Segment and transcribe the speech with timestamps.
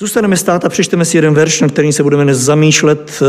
[0.00, 3.20] Zůstaneme stát a přečteme si jeden verš, na který se budeme dnes zamýšlet.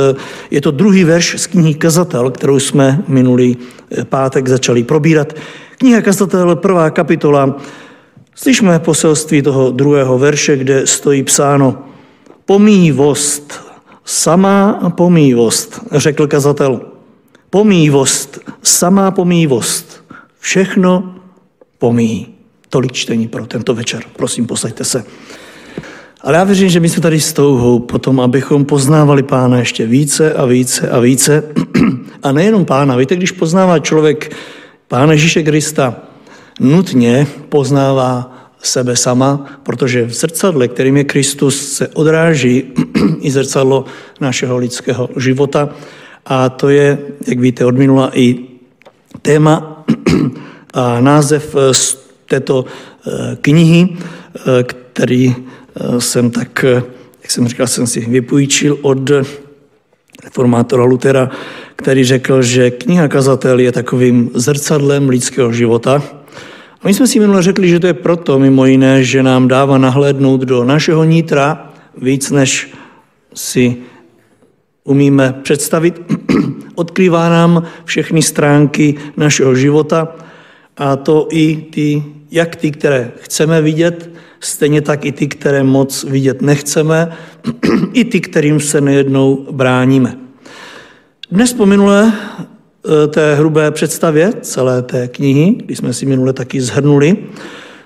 [0.51, 3.57] Je to druhý verš z knihy Kazatel, kterou jsme minulý
[4.03, 5.33] pátek začali probírat.
[5.77, 7.61] Kniha Kazatel, prvá kapitola.
[8.35, 11.83] Slyšme poselství toho druhého verše, kde stojí psáno
[12.45, 13.61] Pomývost,
[14.05, 16.81] samá pomývost, řekl kazatel.
[17.49, 20.03] Pomývost, samá pomývost,
[20.39, 21.15] všechno
[21.77, 22.27] pomíjí.
[22.69, 24.03] Tolik čtení pro tento večer.
[24.15, 25.03] Prosím, posaďte se.
[26.23, 30.33] Ale já věřím, že my jsme tady s touhou potom, abychom poznávali Pána ještě více
[30.33, 31.43] a více a více.
[32.23, 32.95] A nejenom Pána.
[32.95, 34.35] Víte, když poznává člověk
[34.87, 35.95] Pána Ježíše Krista,
[36.59, 42.63] nutně poznává sebe sama, protože v zrcadle, kterým je Kristus, se odráží
[43.21, 43.85] i zrcadlo
[44.19, 45.69] našeho lidského života.
[46.25, 46.97] A to je,
[47.27, 48.39] jak víte, od minula i
[49.21, 49.85] téma
[50.73, 51.97] a název z
[52.29, 53.89] této eh, knihy,
[54.35, 55.51] eh, který eh,
[55.99, 56.65] jsem tak,
[57.21, 59.11] jak jsem říkal, jsem si vypůjčil od
[60.23, 61.29] reformátora Lutera,
[61.75, 66.03] který řekl, že kniha Kazatel je takovým zrcadlem lidského života.
[66.81, 69.77] A my jsme si minule řekli, že to je proto, mimo jiné, že nám dává
[69.77, 72.73] nahlédnout do našeho nítra víc, než
[73.33, 73.77] si
[74.83, 76.01] umíme představit.
[76.75, 80.15] Odkrývá nám všechny stránky našeho života
[80.77, 84.10] a to i ty, jak ty, které chceme vidět,
[84.41, 87.17] stejně tak i ty, které moc vidět nechceme,
[87.93, 90.17] i ty, kterým se nejednou bráníme.
[91.31, 96.61] Dnes po minulé e, té hrubé představě celé té knihy, když jsme si minule taky
[96.61, 97.17] zhrnuli,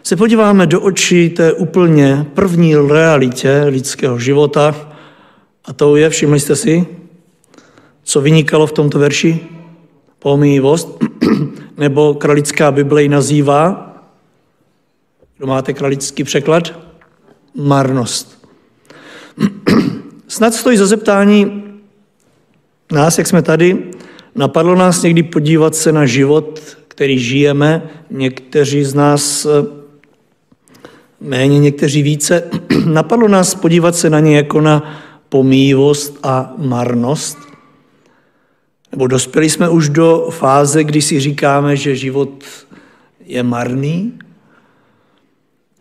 [0.04, 4.76] se podíváme do očí té úplně první realitě lidského života
[5.66, 6.86] a to je, všimli jste si,
[8.04, 9.40] co vynikalo v tomto verši?
[10.20, 11.04] Pomývost,
[11.78, 13.95] nebo kralická Bible ji nazývá,
[15.38, 16.80] kdo máte kralický překlad?
[17.56, 18.48] Marnost.
[20.28, 21.64] Snad stojí za zeptání
[22.92, 23.92] nás, jak jsme tady,
[24.36, 29.48] napadlo nás někdy podívat se na život, který žijeme, někteří z nás
[31.22, 32.44] méně, někteří více.
[32.86, 37.38] Napadlo nás podívat se na ně jako na pomývost a marnost.
[38.92, 42.44] Nebo dospěli jsme už do fáze, kdy si říkáme, že život
[43.26, 44.20] je marný.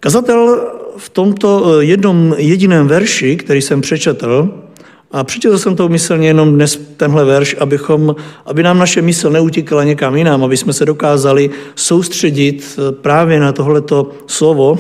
[0.05, 4.65] Kazatel v tomto jednom jediném verši, který jsem přečetl,
[5.13, 8.17] a přečetl jsem to umyslně jenom dnes tenhle verš, abychom,
[8.47, 14.11] aby nám naše mysl neutíkala někam jinam, aby jsme se dokázali soustředit právě na tohleto
[14.27, 14.79] slovo.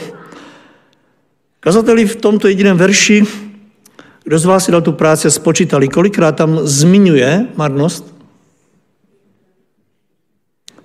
[1.60, 3.24] Kazateli v tomto jediném verši,
[4.24, 8.13] kdo z vás si dal tu práci a spočítali, kolikrát tam zmiňuje marnost?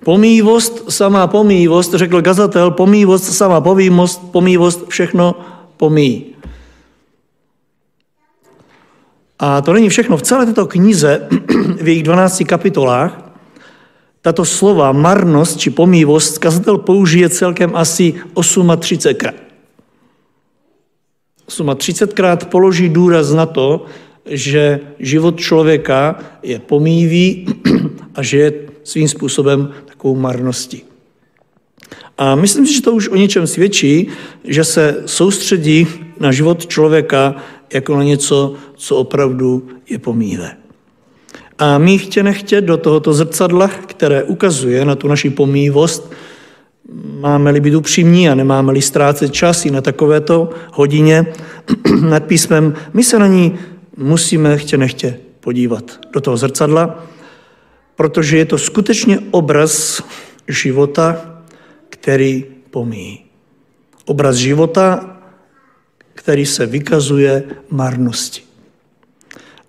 [0.09, 5.35] Pomývost, samá pomývost, řekl kazatel, pomývost, samá pomývost, pomývost, všechno
[5.77, 6.25] pomíjí.
[9.39, 10.17] A to není všechno.
[10.17, 11.27] V celé této knize,
[11.81, 13.21] v jejich 12 kapitolách,
[14.21, 19.37] tato slova marnost či pomývost kazatel použije celkem asi 38krát.
[21.47, 23.85] 38krát položí důraz na to,
[24.25, 27.45] že život člověka je pomývý
[28.15, 30.83] a že je svým způsobem takovou marností.
[32.17, 34.07] A myslím si, že to už o něčem svědčí,
[34.43, 35.87] že se soustředí
[36.19, 37.35] na život člověka
[37.73, 40.51] jako na něco, co opravdu je pomívé.
[41.59, 46.11] A my chtě nechtě do tohoto zrcadla, které ukazuje na tu naši pomývost,
[47.19, 51.25] máme-li být upřímní a nemáme-li ztrácet čas i na takovéto hodině
[52.01, 53.55] nad písmem, my se na ní
[53.97, 57.03] musíme chtě nechtě podívat do toho zrcadla,
[57.99, 60.03] protože je to skutečně obraz
[60.47, 61.35] života,
[61.89, 63.25] který pomíjí.
[64.05, 65.17] Obraz života,
[66.15, 68.41] který se vykazuje marnosti.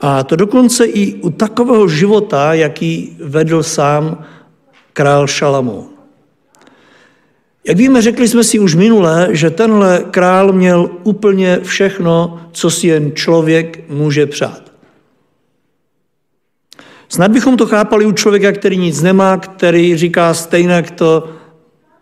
[0.00, 4.24] A to dokonce i u takového života, jaký vedl sám
[4.92, 5.84] král Šalamón.
[7.66, 12.86] Jak víme, řekli jsme si už minule, že tenhle král měl úplně všechno, co si
[12.86, 14.69] jen člověk může přát.
[17.10, 21.28] Snad bychom to chápali u člověka, který nic nemá, který říká stejně, to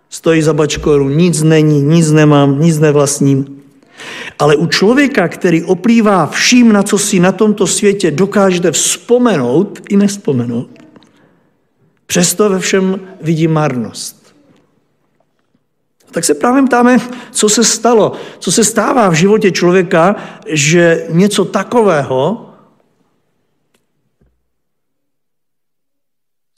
[0.09, 3.63] stojí za bačkoru, nic není, nic nemám, nic nevlastním.
[4.39, 9.97] Ale u člověka, který oplývá vším, na co si na tomto světě dokážete vzpomenout i
[9.97, 10.71] nespomenout,
[12.07, 14.35] přesto ve všem vidí marnost.
[16.11, 16.99] Tak se právě ptáme,
[17.31, 20.17] co se stalo, co se stává v životě člověka,
[20.47, 22.48] že něco takového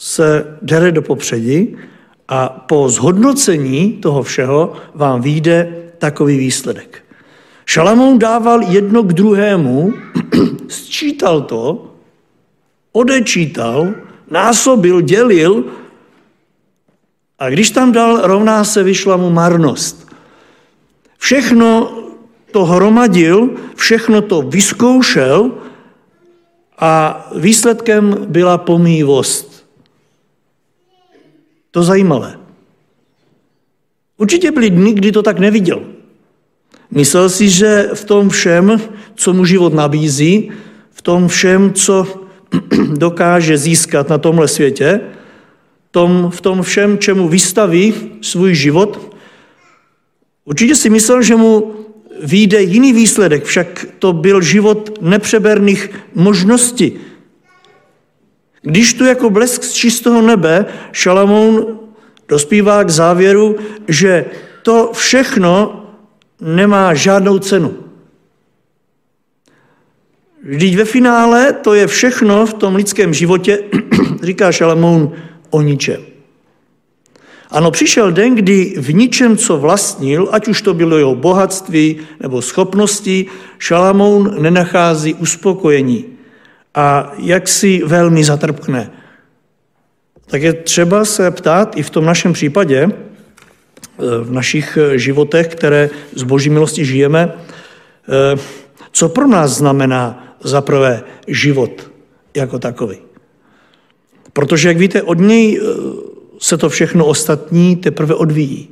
[0.00, 1.76] se dere do popředí
[2.28, 7.04] a po zhodnocení toho všeho vám vyjde takový výsledek.
[7.66, 9.92] Šalamoun dával jedno k druhému,
[10.68, 11.92] sčítal to,
[12.92, 13.88] odečítal,
[14.30, 15.64] násobil, dělil
[17.38, 20.08] a když tam dal, rovná se, vyšla mu marnost.
[21.18, 21.92] Všechno
[22.52, 25.50] to hromadil, všechno to vyzkoušel
[26.78, 29.49] a výsledkem byla pomývost.
[31.70, 32.38] To zajímavé.
[34.16, 35.82] Určitě byly dny, kdy to tak neviděl.
[36.90, 38.80] Myslel si, že v tom všem,
[39.14, 40.50] co mu život nabízí,
[40.90, 42.06] v tom všem, co
[42.96, 45.00] dokáže získat na tomhle světě,
[45.90, 49.14] tom, v tom všem, čemu vystaví svůj život,
[50.44, 51.72] určitě si myslel, že mu
[52.22, 56.92] vyjde jiný výsledek, však to byl život nepřeberných možností.
[58.62, 61.78] Když tu jako blesk z čistého nebe Šalamoun
[62.28, 63.56] dospívá k závěru,
[63.88, 64.24] že
[64.62, 65.84] to všechno
[66.40, 67.74] nemá žádnou cenu.
[70.44, 73.58] Vždyť ve finále to je všechno v tom lidském životě,
[74.22, 75.12] říká Šalamoun,
[75.50, 76.00] o ničem.
[77.50, 82.42] Ano, přišel den, kdy v ničem, co vlastnil, ať už to bylo jeho bohatství nebo
[82.42, 83.26] schopnosti,
[83.58, 86.19] Šalamoun nenachází uspokojení
[86.74, 88.90] a jak si velmi zatrpkne.
[90.26, 92.94] Tak je třeba se ptát i v tom našem případě, eh,
[93.98, 98.38] v našich eh, životech, které z boží milosti žijeme, eh,
[98.92, 101.90] co pro nás znamená za prvé život
[102.36, 102.96] jako takový.
[104.32, 105.60] Protože, jak víte, od něj
[106.38, 108.68] se to všechno ostatní teprve odvíjí.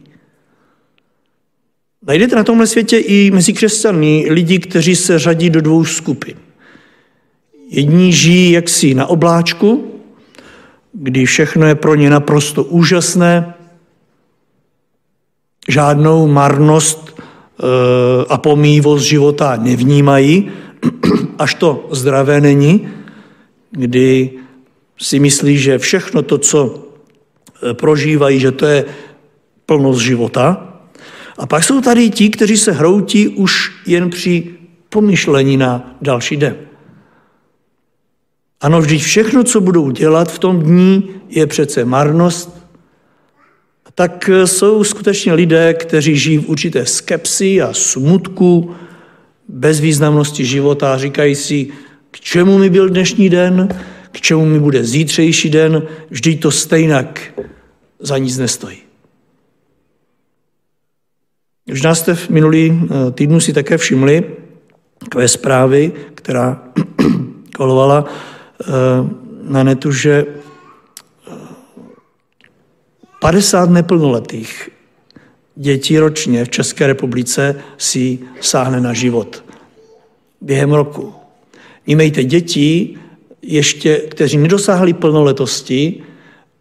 [2.06, 6.47] Najdete na tomhle světě i mezi křesťany lidi, kteří se řadí do dvou skupin.
[7.68, 9.94] Jedni žijí jaksi na obláčku,
[10.92, 13.54] kdy všechno je pro ně naprosto úžasné,
[15.68, 17.64] žádnou marnost eh,
[18.28, 20.50] a pomývost života nevnímají,
[21.38, 22.88] až to zdravé není,
[23.70, 24.30] kdy
[24.98, 26.88] si myslí, že všechno to, co
[27.62, 28.84] Eh, prožívají, že to je
[29.66, 30.74] plnost života.
[31.38, 34.50] A pak jsou tady ti, kteří se hroutí už jen při
[34.88, 36.56] pomyšlení na další den.
[38.60, 42.66] Ano, vždyť všechno, co budou dělat v tom dní, je přece marnost.
[43.94, 48.74] Tak eh, jsou skutečně lidé, kteří žijí v určité skepsi a smutku,
[49.48, 51.68] bezvýznamnosti života a říkají si,
[52.10, 53.68] k čemu mi byl dnešní den,
[54.12, 57.40] k čemu mi bude zítřejší den, vždyť to stejnak
[58.00, 58.78] za nic nestojí.
[61.68, 64.24] Možná jste v minulý eh, týdnu si také všimli
[64.98, 66.62] takové zprávy, která
[67.56, 68.04] kolovala
[69.42, 70.26] na netu, že
[73.20, 74.70] 50 eh, neplnoletých
[75.56, 79.44] dětí ročně v České republice si sáhne na život
[80.40, 81.14] během roku.
[81.86, 82.98] Vnímejte, děti,
[83.42, 86.02] ještě, kteří nedosáhli plnoletosti,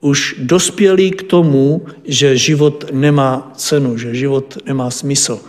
[0.01, 5.39] už dospěli k tomu, že život nemá cenu, že život nemá smysl.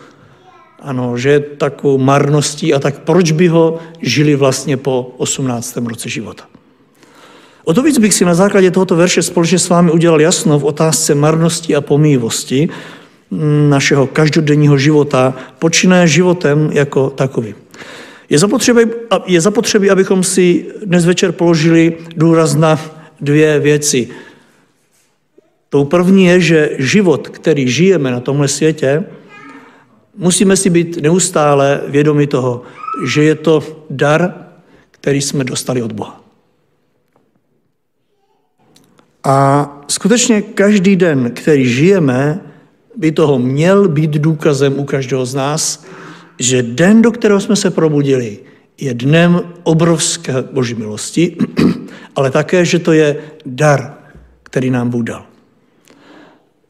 [0.78, 5.76] Ano, že je takovou marností a tak proč by ho žili vlastně po 18.
[5.76, 6.44] roce života.
[7.64, 10.64] O to víc bych si na základě tohoto verše společně s vámi udělal jasno v
[10.64, 12.68] otázce marnosti a pomývosti
[13.68, 17.54] našeho každodenního života, počínaje životem jako takovým.
[18.28, 18.80] Je zapotřebí,
[19.26, 22.80] je zapotřebí, abychom si dnes večer položili důraz na
[23.20, 24.08] dvě věci.
[25.68, 29.04] Tou první je, že život, který žijeme na tomhle světě,
[30.18, 32.62] musíme si být neustále vědomi toho,
[33.06, 34.34] že je to dar,
[34.90, 36.24] který jsme dostali od Boha.
[39.24, 42.40] A skutečně každý den, který žijeme,
[42.96, 45.86] by toho měl být důkazem u každého z nás,
[46.38, 48.38] že den, do kterého jsme se probudili,
[48.80, 51.36] je dnem obrovské boží milosti,
[52.16, 53.94] ale také, že to je dar,
[54.42, 55.26] který nám Bůh dal.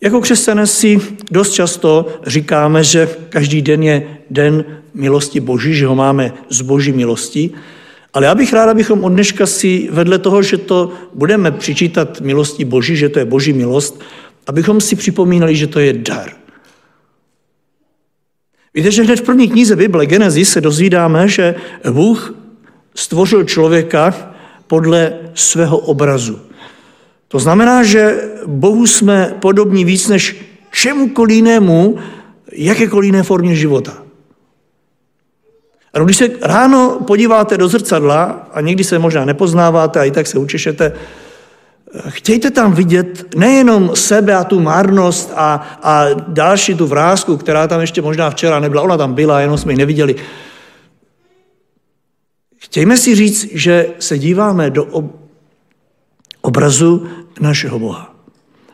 [0.01, 1.01] Jako křesťané si
[1.31, 4.65] dost často říkáme, že každý den je den
[4.95, 7.51] milosti Boží, že ho máme z Boží milosti,
[8.15, 12.65] ale já bych rád, abychom od dneška si vedle toho, že to budeme přičítat milosti
[12.65, 14.01] Boží, že to je Boží milost,
[14.47, 16.31] abychom si připomínali, že to je dar.
[18.75, 21.55] Víte, že hned v první knize Bible Genesis se dozvídáme, že
[21.91, 22.35] Bůh
[22.95, 24.35] stvořil člověka
[24.67, 26.48] podle svého obrazu.
[27.29, 30.37] To znamená, že Bohu jsme podobní víc než
[30.71, 31.99] čemukoliv jinému,
[32.53, 34.03] jakékoliv jiné formě života.
[35.95, 40.27] A když se ráno podíváte do zrcadla, a někdy se možná nepoznáváte a i tak
[40.27, 40.93] se učešete,
[42.09, 47.81] Chtějte tam vidět nejenom sebe a tu marnost a, a další tu vrázku, která tam
[47.81, 50.17] ještě možná včera nebyla, ona tam byla, jenom jsme ji neviděli.
[52.57, 54.85] Chtějme si říct, že se díváme do
[56.49, 57.07] obrazu
[57.41, 58.15] našeho Boha.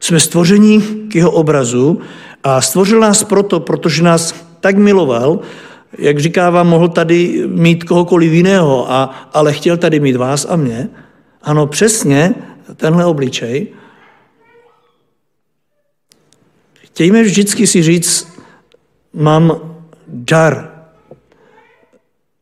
[0.00, 2.00] Jsme stvoření k jeho obrazu
[2.44, 5.40] a stvořil nás proto, protože nás tak miloval,
[5.98, 10.88] jak říkávám, mohl tady mít kohokoliv jiného, a, ale chtěl tady mít vás a mě.
[11.42, 12.34] Ano, přesně
[12.76, 13.68] tenhle obličej.
[16.74, 18.38] Chtějme vždycky si říct,
[19.12, 19.74] mám
[20.08, 20.70] dar.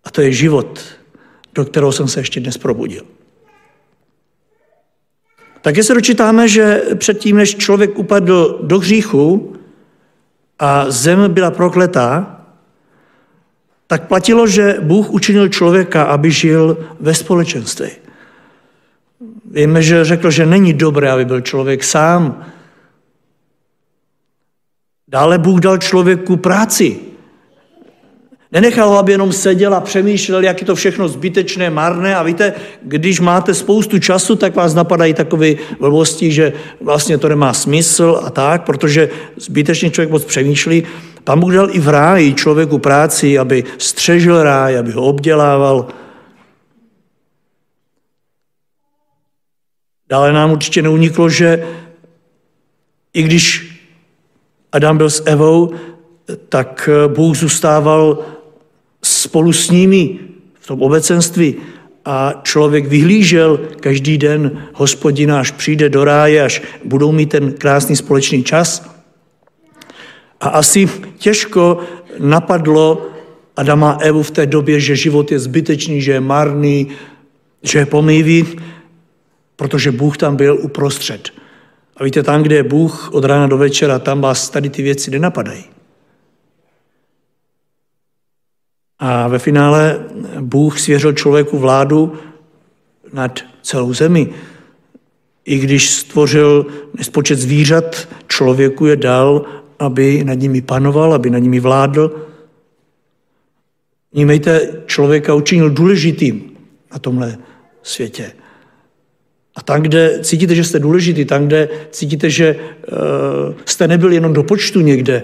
[0.05, 0.81] A to je život,
[1.55, 3.22] do kterého jsem se ještě dnes probudil.
[5.63, 9.57] Také se dočítáme, že předtím, než člověk upadl do hříchu
[10.59, 12.41] a zem byla prokletá,
[13.87, 17.89] tak platilo, že Bůh učinil člověka, aby žil ve společenství.
[19.51, 22.45] Víme, že řekl, že není dobré, aby byl člověk sám.
[25.09, 27.01] Dále Bůh dal člověku práci.
[28.53, 32.17] Nenechal ho, aby jenom seděl a přemýšlel, jak je to všechno zbytečné, marné.
[32.17, 37.53] A víte, když máte spoustu času, tak vás napadají takové blbosti, že vlastně to nemá
[37.53, 40.83] smysl a tak, protože zbytečně člověk moc přemýšlí.
[41.25, 45.87] Pán Bůh dal i v ráji člověku práci, aby střežil ráj, aby ho obdělával.
[50.09, 51.69] Dále nám určitě neuniklo, že
[53.15, 53.73] i když
[54.73, 55.73] Adam byl s Evou,
[56.49, 58.19] tak Bůh zůstával
[59.23, 60.19] spolu s nimi
[60.61, 61.55] v tom obecenství
[62.05, 67.97] a člověk vyhlížel každý den hospodina, až přijde do ráje, až budou mít ten krásný
[67.97, 68.83] společný čas.
[70.41, 70.89] A asi
[71.19, 71.79] těžko
[72.19, 73.07] napadlo
[73.57, 76.89] Adama a Evu v té době, že život je zbytečný, že je marný,
[77.63, 78.47] že je pomývý,
[79.57, 81.31] protože Bůh tam byl uprostřed.
[81.97, 85.11] A víte, tam, kde je Bůh od rána do večera, tam vás tady ty věci
[85.11, 85.65] nenapadají.
[89.05, 89.99] A ve finále
[90.41, 92.13] Bůh svěřil člověku vládu
[93.13, 94.29] nad celou zemi.
[95.45, 96.67] I když stvořil
[96.99, 99.45] nespočet zvířat, člověku je dal,
[99.79, 102.27] aby nad nimi panoval, aby nad nimi vládl.
[104.15, 106.51] Nímejte, člověka učinil důležitým
[106.93, 107.39] na tomhle
[107.83, 108.33] světě.
[109.55, 114.33] A tam, kde cítíte, že jste důležitý, tam, kde cítíte, že uh, jste nebyl jenom
[114.33, 115.23] do počtu někde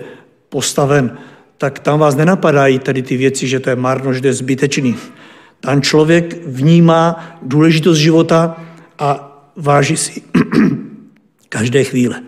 [0.48, 1.18] postaven,
[1.58, 4.96] tak tam vás nenapadají tady ty věci, že to je marno, že to je zbytečný.
[5.60, 8.56] Tam člověk vnímá důležitost života
[8.98, 10.22] a váží si
[11.48, 12.22] každé chvíle.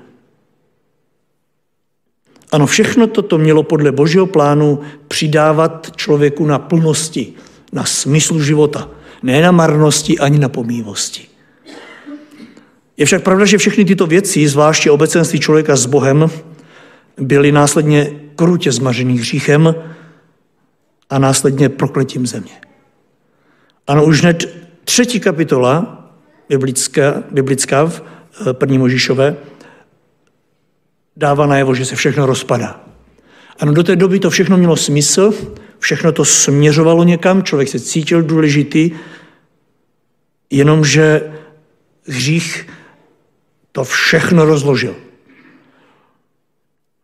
[2.53, 7.33] Ano, všechno toto mělo podle božího plánu přidávat člověku na plnosti,
[7.73, 8.89] na smyslu života.
[9.23, 11.23] Ne na marnosti ani na pomývosti.
[12.97, 16.31] Je však pravda, že všechny tyto věci, zvláště obecenství člověka s Bohem,
[17.21, 19.75] byly následně krutě zmařený hříchem
[21.11, 22.53] a následně prokletím země.
[23.87, 26.00] Ano, už hned třetí kapitola
[26.49, 28.03] biblická, biblická v
[28.50, 29.37] eh, první Možišové
[31.17, 32.81] dává najevo, že se všechno rozpadá.
[33.59, 35.35] Ano, do té doby to všechno mělo smysl,
[35.79, 38.91] všechno to směřovalo někam, člověk se cítil důležitý,
[40.50, 41.33] jenomže
[42.07, 42.69] hřích
[43.73, 45.10] to všechno rozložil.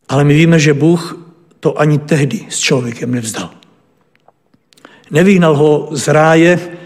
[0.08, 1.18] Ale my víme, že Bůh
[1.60, 3.50] to ani tehdy s člověkem nevzdal.
[5.10, 6.78] Nevyhnal ho z ráje,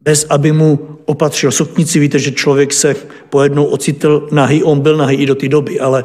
[0.00, 1.98] bez aby mu opatřil suknici.
[1.98, 2.96] Víte, že člověk se
[3.30, 6.04] pojednou ocitl nahý, on byl nahý i do té doby, ale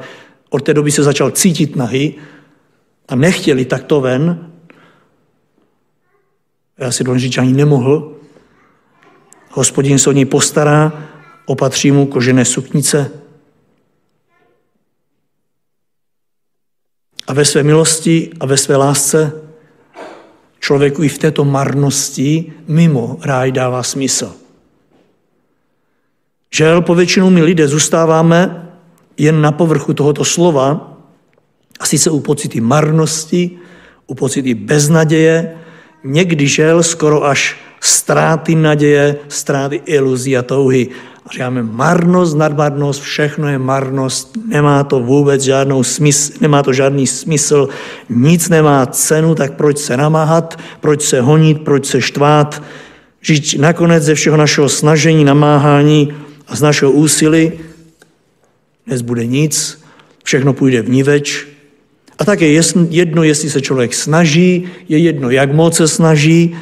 [0.49, 2.15] od té doby se začal cítit nahý
[3.07, 4.51] a nechtěli takto ven.
[6.77, 8.15] Já si dovolím říct, ani nemohl.
[9.51, 11.07] Hospodin se o něj postará,
[11.45, 13.11] opatří mu kožené suknice,
[17.29, 19.31] A ve své milosti a ve své lásce
[20.59, 24.31] člověku i v této marnosti mimo ráj dává smysl.
[26.53, 28.69] Žel po většinu my lidé zůstáváme
[29.17, 30.98] jen na povrchu tohoto slova,
[31.79, 33.51] a sice u pocity marnosti,
[34.07, 35.55] u pocity beznaděje,
[36.03, 40.88] někdy žel skoro až ztráty naděje, ztráty iluzí a touhy.
[41.31, 47.69] Říkáme, marnost, nadmarnost, všechno je marnost, nemá to vůbec žádnou smysl, nemá to žádný smysl,
[48.09, 52.63] nic nemá cenu, tak proč se namáhat, proč se honit, proč se štvát,
[53.21, 56.13] žít nakonec ze všeho našeho snažení, namáhání
[56.48, 57.51] a z našeho úsilí
[58.88, 59.81] nezbude nic,
[60.24, 61.48] všechno půjde v níveč.
[62.19, 66.55] A tak je jedno, jestli se člověk snaží, je jedno, jak moc se snaží,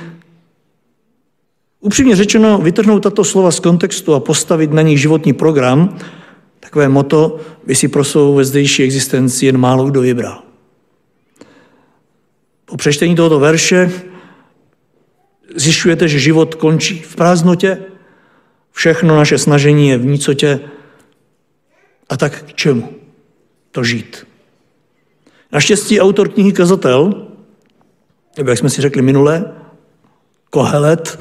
[1.80, 5.98] Upřímně řečeno, vytrhnout tato slova z kontextu a postavit na nich životní program,
[6.60, 10.44] takové moto by si pro svou ve zdejší existenci jen málo kdo vybral.
[12.66, 13.92] Po přečtení tohoto verše
[15.56, 17.78] zjišťujete, že život končí v prázdnotě,
[18.72, 20.60] všechno naše snažení je v nicotě,
[22.10, 22.90] a tak k čemu
[23.72, 24.28] to žít?
[25.52, 27.28] Naštěstí autor knihy Kazatel,
[28.38, 29.54] jak jsme si řekli minule,
[30.50, 31.20] Kohelet,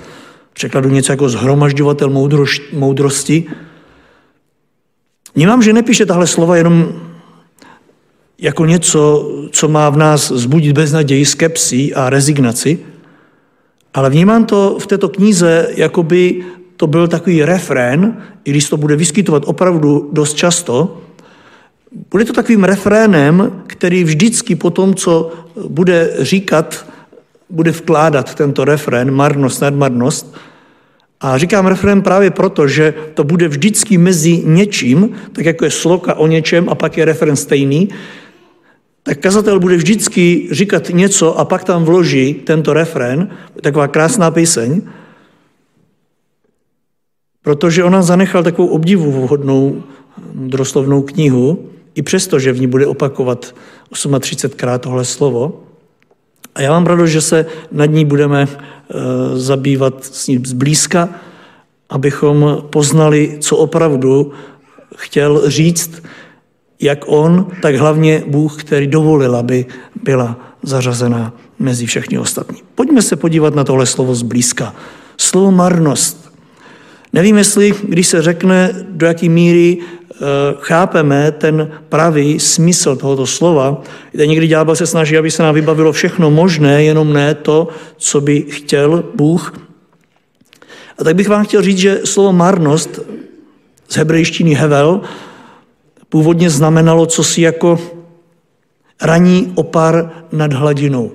[0.57, 2.11] překladu něco jako zhromažďovatel
[2.73, 3.45] moudrosti,
[5.35, 6.93] vnímám, že nepíše tahle slova jenom
[8.39, 12.79] jako něco, co má v nás zbudit beznaději, skepsi a rezignaci,
[13.95, 16.45] ale vnímám to v této knize, jako by
[16.77, 21.01] to byl takový refrén, i když to bude vyskytovat opravdu dost často,
[22.11, 25.33] bude to takovým refrénem, který vždycky po tom, co
[25.69, 26.87] bude říkat,
[27.51, 30.37] bude vkládat tento refrén, marnost, nadmarnost.
[31.21, 36.15] A říkám refrén právě proto, že to bude vždycky mezi něčím, tak jako je sloka
[36.15, 37.89] o něčem a pak je refrén stejný,
[39.03, 43.31] tak kazatel bude vždycky říkat něco a pak tam vloží tento refrén,
[43.63, 44.83] taková krásná píseň,
[47.43, 49.83] protože ona zanechal takovou obdivuhodnou
[50.35, 53.55] droslovnou knihu, i přesto, že v ní bude opakovat
[53.93, 55.63] 38krát tohle slovo.
[56.57, 58.95] A já mám radost, že se nad ní budeme eh,
[59.35, 61.09] zabývat s ním zblízka,
[61.89, 64.33] abychom poznali, co opravdu
[64.97, 66.03] chtěl říct,
[66.81, 69.67] jak on, tak hlavně Bůh, který dovolil, aby
[70.03, 72.63] byla zařazena mezi všechny ostatní.
[72.75, 74.75] Pojďme se podívat na tohle slovo zblízka.
[75.17, 76.33] Slovo marnost.
[77.13, 79.79] Nevím, jestli, když se řekne, do jaké míry
[80.61, 83.83] chápeme ten pravý smysl tohoto slova.
[84.13, 88.21] Kde někdy ďábel se snaží, aby se nám vybavilo všechno možné, jenom ne to, co
[88.21, 89.55] by chtěl Bůh.
[90.99, 93.01] A tak bych vám chtěl říct, že slovo marnost
[93.89, 95.01] z hebrejštiny hevel
[96.09, 97.79] původně znamenalo cosi jako
[99.03, 101.13] raní opar nad hladinou.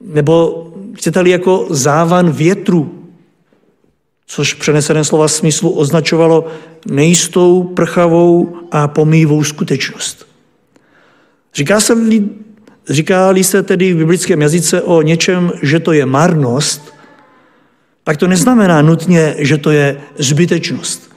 [0.00, 2.93] Nebo chcete-li jako závan větru,
[4.26, 6.46] což přenesené slova smyslu označovalo
[6.86, 10.26] nejistou, prchavou a pomývou skutečnost.
[11.54, 11.94] Říká se,
[12.88, 16.94] říká se tedy v biblickém jazyce o něčem, že to je marnost,
[18.04, 21.14] pak to neznamená nutně, že to je zbytečnost.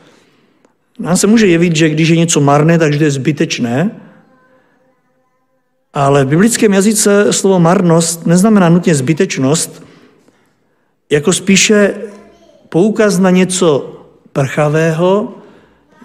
[0.99, 3.91] Nám se může jevit, že když je něco marné, takže je zbytečné,
[5.93, 9.83] ale v biblickém jazyce slovo marnost neznamená nutně zbytečnost,
[11.09, 11.95] jako spíše
[12.77, 13.97] poukaz na něco
[14.33, 15.33] prchavého,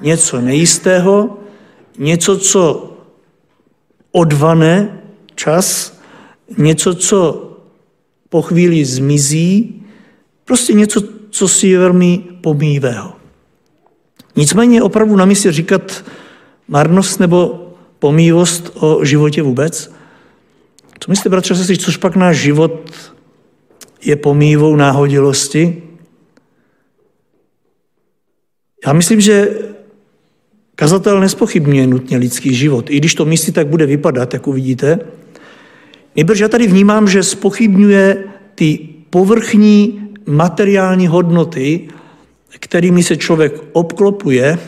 [0.01, 1.39] něco nejistého,
[1.99, 2.93] něco, co
[4.13, 5.01] odvane
[5.35, 5.93] čas,
[6.59, 7.51] něco, co
[8.29, 9.83] po chvíli zmizí,
[10.45, 13.13] prostě něco, co si je velmi pomývého.
[14.37, 16.05] Nicméně je opravdu na místě říkat
[16.69, 19.93] marnost nebo pomývost o životě vůbec.
[21.01, 22.91] Co myslíte, bratře, sestry, což pak náš život
[24.05, 25.92] je pomývou náhodilosti?
[28.87, 29.59] Já myslím, že
[30.75, 34.99] kazatel nespochybňuje nutně lidský život, i když to místě tak bude vypadat, jak uvidíte.
[36.17, 38.79] Nejbrž já tady vnímám, že spochybňuje ty
[39.11, 41.89] povrchní materiální hodnoty,
[42.59, 44.59] kterými se člověk obklopuje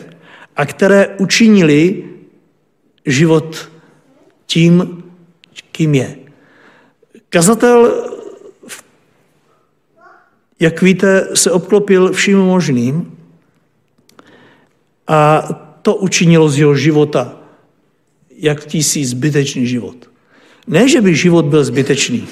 [0.55, 2.03] a které učinili
[3.05, 3.71] život
[4.45, 5.03] tím,
[5.71, 6.15] kým je.
[7.29, 8.05] Kazatel,
[10.59, 13.14] jak víte, se obklopil vším možným
[15.07, 15.41] a
[15.81, 17.37] to učinilo z jeho života
[18.37, 20.09] jakýsi zbytečný život.
[20.67, 22.27] Ne, že by život byl zbytečný,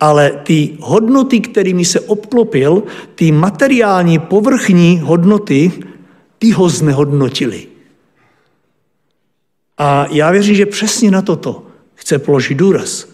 [0.00, 2.82] ale ty hodnoty, kterými se obklopil,
[3.14, 5.72] ty materiální povrchní hodnoty,
[6.38, 7.66] ty ho znehodnotily.
[9.78, 13.08] A já věřím, že přesně na toto chce položit důraz.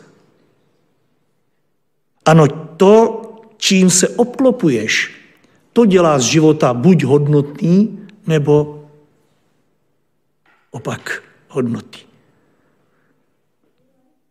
[2.24, 2.46] Ano,
[2.76, 3.22] to,
[3.56, 5.10] čím se obklopuješ,
[5.72, 8.79] to dělá z života buď hodnotný, nebo
[10.70, 12.00] opak hodnotný.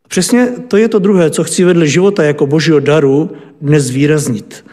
[0.08, 4.66] Přesně to je to druhé, co chci vedle života jako božího daru dnes výraznit.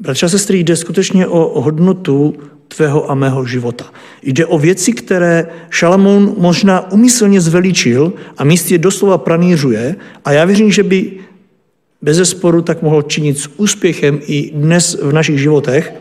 [0.00, 2.34] Bratře a sestry, jde skutečně o hodnotu
[2.68, 3.92] tvého a mého života.
[4.22, 10.70] Jde o věci, které Šalamoun možná umyslně zveličil a místě doslova pranířuje a já věřím,
[10.70, 11.12] že by
[12.02, 15.92] bez zesporu tak mohl činit s úspěchem i dnes v našich životech.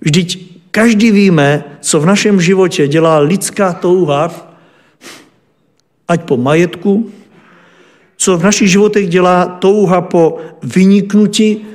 [0.00, 4.30] Vždyť každý víme, co v našem životě dělá lidská touha,
[6.08, 7.10] ať po majetku,
[8.16, 11.66] co v našich životech dělá touha po vyniknutí,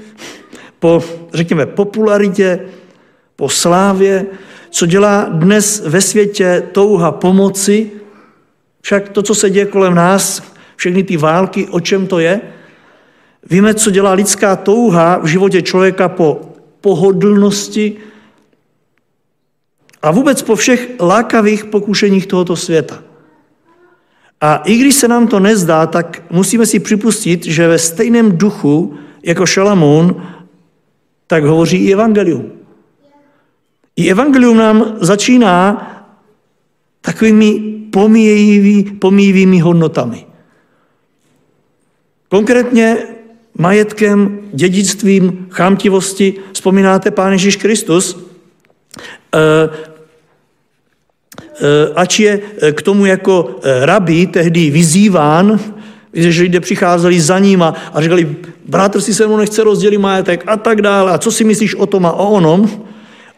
[0.80, 2.60] po, řekněme, popularitě,
[3.36, 4.26] po slávě,
[4.70, 7.92] co dělá dnes ve světě touha pomoci,
[8.82, 10.44] však to, co se děje kolem nás,
[10.76, 12.42] všechny ty války, o čem to je?
[13.50, 16.42] Víme, co dělá lidská touha v životě člověka po
[16.82, 18.09] pohodlnosti
[20.02, 23.04] a vůbec po všech lákavých pokušeních tohoto světa.
[24.42, 28.96] A i když se nám to nezdá, tak musíme si připustit, že ve stejném duchu
[29.24, 30.24] jako Šalamún,
[31.28, 32.52] tak hovoří i evangelium.
[33.96, 35.86] I evangelium nám začíná
[37.02, 37.60] takovými
[37.92, 40.26] pomíjivý, pomíjivými hodnotami.
[42.30, 42.98] Konkrétně
[43.58, 46.34] majetkem, dědictvím, chámtivosti.
[46.54, 48.29] Vzpomínáte Pán Ježíš Kristus,
[51.96, 55.60] ač je eh, k tomu jako rabí tehdy vyzýván,
[56.14, 60.44] že lidé přicházeli za ním a, a říkali, bratr si se mnou nechce rozdělit majetek
[60.48, 62.70] a tak dále, a co si myslíš o tom a o onom,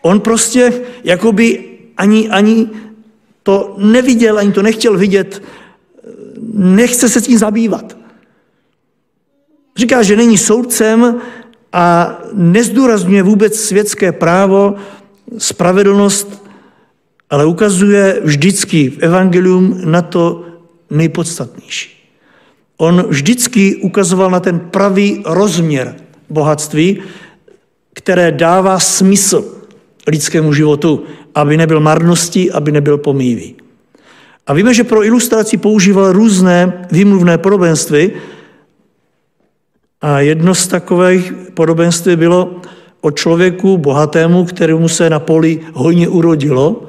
[0.02, 0.74] on prostě
[1.04, 1.64] jakoby
[1.98, 2.70] ani, ani
[3.44, 5.44] to neviděl, ani to nechtěl vidět,
[6.54, 7.98] nechce se tím zabývat.
[9.78, 11.22] Říká, že není soudcem
[11.74, 14.76] a nezdůrazňuje vůbec světské právo,
[15.38, 16.46] spravedlnost,
[17.30, 20.46] ale ukazuje vždycky v evangelium na to
[20.90, 22.10] nejpodstatnější.
[22.78, 25.96] On vždycky ukazoval na ten pravý rozměr
[26.30, 27.02] bohatství,
[27.94, 29.46] které dává smysl
[30.08, 31.04] lidskému životu,
[31.36, 33.56] aby nebyl marností, aby nebyl pomývý.
[34.48, 38.12] A víme, že pro ilustraci používal různé výmluvné podobenství,
[40.02, 42.62] a jedno z takových podobenství bylo
[43.02, 46.84] o člověku bohatému, kterému se na poli hojně urodilo.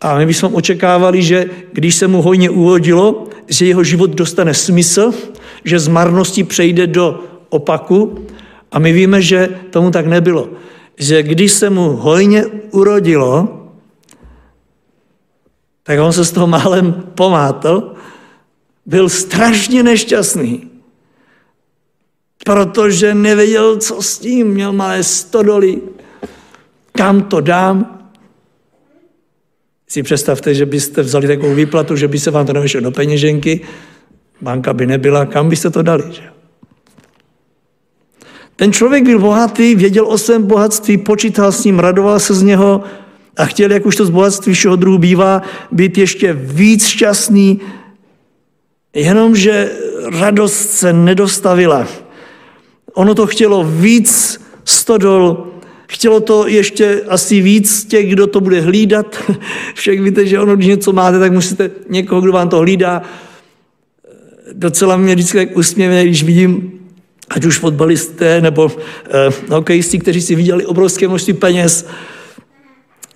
[0.00, 5.12] A my bychom očekávali, že když se mu hojně urodilo, že jeho život dostane smysl,
[5.64, 8.24] že z marnosti přejde do opaku.
[8.72, 10.48] A my víme, že tomu tak nebylo.
[10.96, 13.48] Že když se mu hojně urodilo,
[15.82, 17.92] tak on se z toho málem pomátl,
[18.86, 20.77] byl strašně nešťastný
[22.48, 24.46] protože nevěděl, co s tím.
[24.46, 25.80] Měl malé stodoly.
[26.92, 28.00] Kam to dám?
[29.88, 33.60] Si představte, že byste vzali takovou výplatu, že by se vám to nevešlo do peněženky,
[34.40, 36.04] banka by nebyla, kam byste to dali?
[36.10, 36.22] Že?
[38.56, 42.84] Ten člověk byl bohatý, věděl o svém bohatství, počítal s ním, radoval se z něho
[43.36, 47.60] a chtěl, jak už to z bohatství všeho druhu bývá, být ještě víc šťastný,
[48.94, 49.70] jenomže
[50.20, 52.07] radost se nedostavila.
[52.98, 55.46] Ono to chtělo víc stodol,
[55.88, 59.16] chtělo to ještě asi víc těch, kdo to bude hlídat.
[59.74, 63.02] Však víte, že ono, když něco máte, tak musíte někoho, kdo vám to hlídá.
[64.52, 66.72] Docela mě vždycky tak usměvne, když vidím,
[67.30, 68.72] ať už fotbalisté nebo
[69.06, 71.86] eh, hokejisti, kteří si viděli obrovské množství peněz,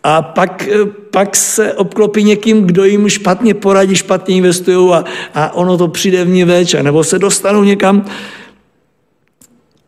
[0.04, 5.54] a pak, eh, pak se obklopí někým, kdo jim špatně poradí, špatně investují a, a
[5.54, 8.04] ono to přijde v ní večer, nebo se dostanou někam,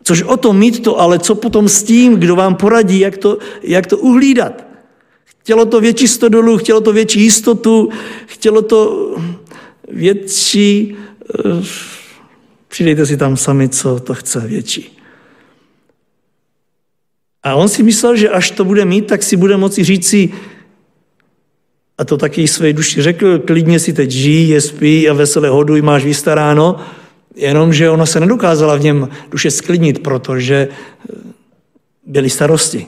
[0.04, 3.38] Což o tom mít to, ale co potom s tím, kdo vám poradí, jak to,
[3.62, 4.64] jak to uhlídat.
[5.24, 7.88] Chtělo to větší stodolu, chtělo to větší jistotu,
[8.26, 9.10] chtělo to
[9.88, 10.96] větší...
[11.38, 11.62] Eh,
[12.68, 14.98] přidejte si tam sami, co to chce větší.
[17.42, 20.32] A on si myslel, že až to bude mít, tak si bude moci říct si,
[21.98, 25.82] a to taky své duši řekl, klidně si teď žij, je spí a veselé hoduj,
[25.82, 26.76] máš vystaráno,
[27.34, 31.14] Jenomže ona se nedokázala v něm duše sklidnit, protože eh,
[32.06, 32.86] byly starosti.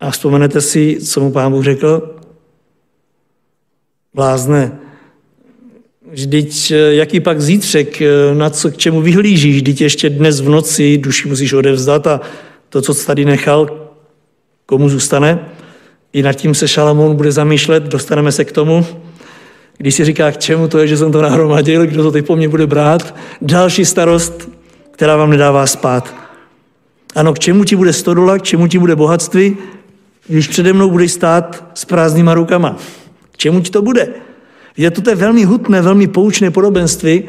[0.00, 2.16] A vzpomenete si, co mu pán Bůh řekl?
[4.14, 4.78] Blázne,
[6.10, 10.48] vždyť eh, jaký pak zítřek, eh, na co, k čemu vyhlížíš, vždyť ještě dnes v
[10.48, 12.20] noci duši musíš odevzdat a
[12.68, 13.90] to, co jsi tady nechal,
[14.66, 15.48] komu zůstane.
[16.12, 18.86] I nad tím se Šalamón bude zamýšlet, dostaneme se k tomu.
[19.78, 22.36] Když si říká, k čemu to je, že jsem to nahromadil, kdo to teď po
[22.36, 24.50] mně bude brát, další starost,
[24.90, 26.14] která vám nedává spát.
[27.14, 29.56] Ano, k čemu ti bude stodola, k čemu ti bude bohatství,
[30.28, 32.76] když přede mnou budeš stát s prázdnýma rukama.
[33.32, 34.08] K čemu ti to bude?
[34.76, 37.24] Je to velmi hutné, velmi poučné podobenství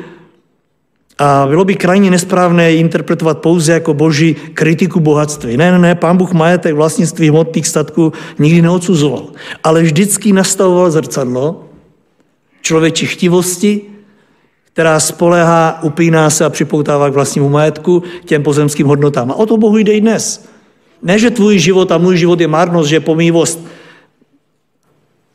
[1.17, 5.57] a bylo by krajně nesprávné interpretovat pouze jako boží kritiku bohatství.
[5.57, 9.25] Ne, ne, ne, pán Bůh majetek vlastnictví hmotných statků nikdy neodsuzoval,
[9.63, 11.64] ale vždycky nastavoval zrcadlo
[12.65, 13.81] člověčí chtivosti,
[14.63, 19.31] která spolehá, upíná se a připoutává k vlastnímu majetku, k těm pozemským hodnotám.
[19.31, 20.49] A o to Bohu jde i dnes.
[21.03, 23.61] Ne, že tvůj život a můj život je marnost, že je pomývost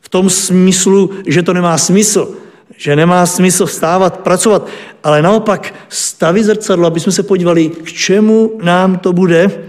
[0.01, 2.35] v tom smyslu, že to nemá smysl,
[2.77, 4.67] že nemá smysl vstávat, pracovat,
[5.05, 9.63] ale naopak stavit zrcadlo, aby jsme se podívali, k čemu nám to bude,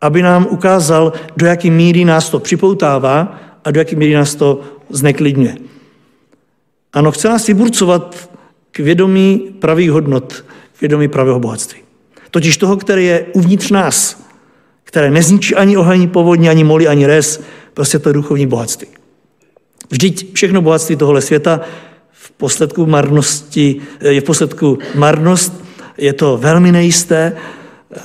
[0.00, 4.60] aby nám ukázal, do jaké míry nás to připoutává a do jaké míry nás to
[4.90, 5.75] zneklidňuje.
[6.96, 8.30] Ano, chce nás vyburcovat
[8.72, 10.44] k vědomí pravých hodnot,
[10.78, 11.80] k vědomí pravého bohatství.
[12.30, 14.22] Totiž toho, které je uvnitř nás,
[14.84, 17.40] které nezničí ani oheň, povodní, ani moli, ani res,
[17.74, 18.86] prostě to je duchovní bohatství.
[19.90, 21.60] Vždyť všechno bohatství tohle světa
[22.12, 25.64] v posledku marnosti, je v posledku marnost,
[25.98, 27.32] je to velmi nejisté,
[27.96, 28.00] eh,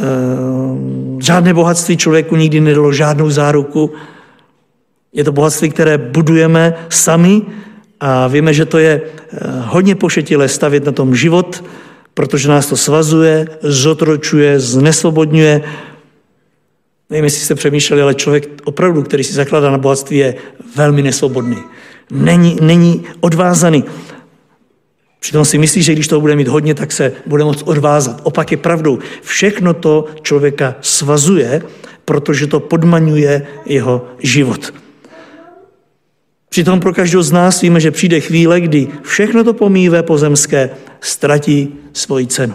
[1.20, 3.94] žádné bohatství člověku nikdy nedalo žádnou záruku.
[5.14, 7.42] Je to bohatství, které budujeme sami
[8.02, 11.64] a víme, že to je eh, hodně pošetilé stavět na tom život,
[12.14, 15.62] protože nás to svazuje, zotročuje, znesvobodňuje.
[17.10, 20.36] Nevím, jestli jste přemýšleli, ale člověk opravdu, který si zakládá na bohatství, je
[20.76, 21.58] velmi nesvobodný.
[22.12, 23.84] Není, není odvázaný.
[25.20, 28.22] Přitom si myslí, že když toho bude mít hodně, tak se bude moct odvázat.
[28.24, 29.00] Opak je pravdou.
[29.22, 31.62] Všechno to člověka svazuje,
[32.06, 34.74] protože to podmaňuje jeho život.
[36.54, 40.70] Přitom pro každého z nás víme, že přijde chvíle, kdy všechno to pomívé pozemské
[41.02, 42.54] ztratí svoji cenu.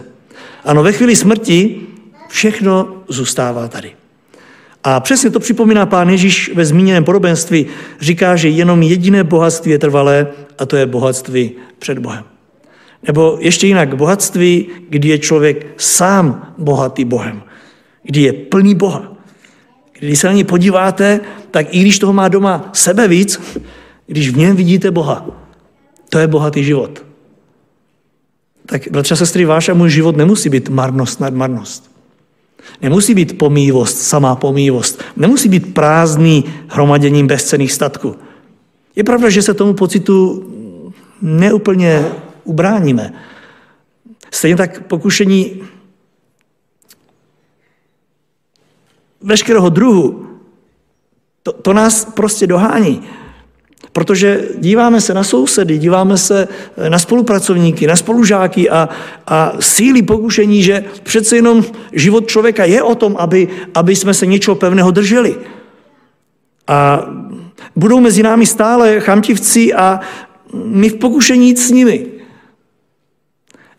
[0.64, 1.80] Ano, ve chvíli smrti
[2.28, 3.92] všechno zůstává tady.
[4.84, 7.66] A přesně to připomíná pán Ježíš ve zmíněném podobenství.
[8.00, 10.26] Říká, že jenom jediné bohatství je trvalé
[10.58, 12.24] a to je bohatství před Bohem.
[13.06, 17.42] Nebo ještě jinak, bohatství, kdy je člověk sám bohatý Bohem,
[18.02, 19.12] kdy je plný Boha.
[19.98, 23.40] Když se na ně podíváte, tak i když toho má doma sebe víc,
[24.06, 25.26] když v něm vidíte Boha,
[26.08, 27.04] to je bohatý život.
[28.66, 31.90] Tak, bratře sestry, váš a můj život nemusí být marnost nad marnost.
[32.82, 35.02] Nemusí být pomývost, samá pomývost.
[35.16, 38.16] Nemusí být prázdný hromaděním bezcených statků.
[38.96, 40.44] Je pravda, že se tomu pocitu
[41.22, 42.04] neúplně
[42.44, 43.12] ubráníme.
[44.30, 45.62] Stejně tak pokušení
[49.20, 50.26] veškerého druhu,
[51.42, 53.02] to, to nás prostě dohání.
[53.96, 58.88] Protože díváme se na sousedy, díváme se eh, na spolupracovníky, na spolužáky a,
[59.26, 64.26] a síly pokušení, že přece jenom život člověka je o tom, aby, aby jsme se
[64.26, 65.36] něčeho pevného drželi.
[66.68, 67.06] A
[67.76, 70.00] budou mezi námi stále chamtivci a
[70.52, 72.06] my v pokušení jít s nimi.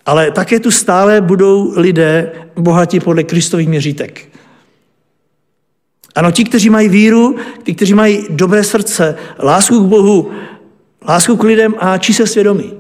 [0.06, 4.37] Ale také tu stále budou lidé bohatí podle Kristových měřítek.
[6.18, 10.32] Ano, ti, kteří mají víru, ti, kteří mají dobré srdce, lásku k Bohu,
[11.08, 12.74] lásku k lidem a čise svědomí.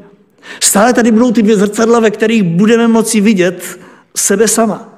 [0.59, 3.79] Stále tady budou ty dvě zrcadla, ve kterých budeme moci vidět
[4.15, 4.89] sebe sama.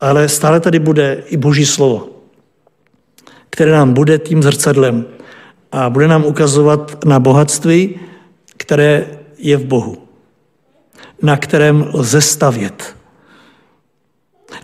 [0.00, 2.08] Ale stále tady bude i Boží slovo,
[3.50, 5.06] které nám bude tím zrcadlem
[5.72, 8.00] a bude nám ukazovat na bohatství,
[8.56, 9.98] které je v Bohu,
[11.22, 13.03] na kterém lze stavět.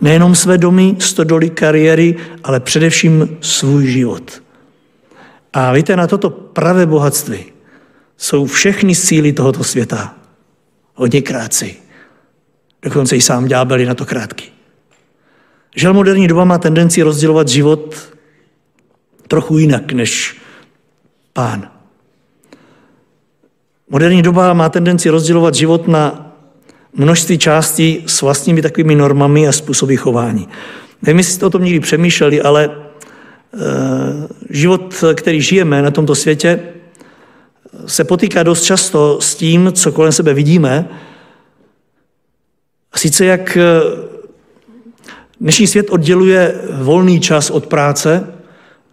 [0.01, 4.43] Nejenom své domy, stodoly, kariéry, ale především svůj život.
[5.53, 7.45] A víte, na toto pravé bohatství
[8.17, 10.15] jsou všechny síly tohoto světa.
[10.93, 11.75] Hodně krátci.
[12.81, 14.45] Dokonce i sám ďábel na to krátký.
[15.75, 17.95] Žel moderní doba má tendenci rozdělovat život
[19.27, 20.37] trochu jinak než
[21.33, 21.71] pán.
[23.89, 26.30] Moderní doba má tendenci rozdělovat život na
[26.93, 30.47] množství částí s vlastními takovými normami a způsoby chování.
[31.01, 32.69] Nevím, jestli jste o tom někdy přemýšleli, ale e,
[34.49, 36.59] život, který žijeme na tomto světě,
[37.85, 40.89] se potýká dost často s tím, co kolem sebe vidíme.
[42.93, 43.63] A sice jak eh,
[45.39, 48.33] dnešní svět odděluje volný čas od práce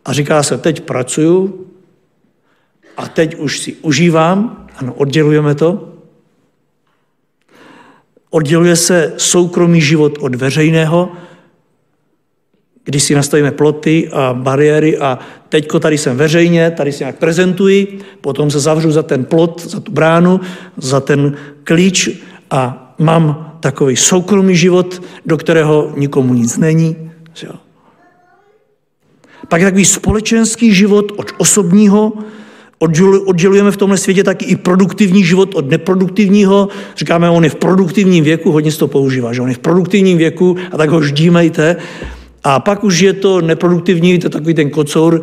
[0.05, 1.67] a říká se, teď pracuju
[2.97, 5.95] a teď už si užívám, ano, oddělujeme to.
[8.31, 11.09] Odděluje se soukromý život od veřejného,
[12.85, 17.99] když si nastavíme ploty a bariéry a teďko tady jsem veřejně, tady si nějak prezentuji,
[18.21, 20.41] potom se zavřu za ten plot, za tu bránu,
[20.77, 22.11] za ten klíč
[22.51, 27.11] a mám takový soukromý život, do kterého nikomu nic není.
[29.49, 32.13] Pak je takový společenský život od osobního,
[32.79, 36.69] Oddělujeme v tomhle světě taky i produktivní život od neproduktivního.
[36.97, 40.19] Říkáme, on je v produktivním věku, hodně se to používá, že on je v produktivním
[40.19, 41.77] věku a tak ho ždímejte.
[42.45, 45.21] A pak už je to neproduktivní, to je takový ten kocour,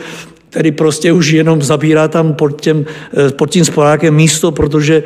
[0.50, 2.86] který prostě už jenom zabírá tam pod, těm,
[3.28, 5.04] eh, pod tím sporákem místo, protože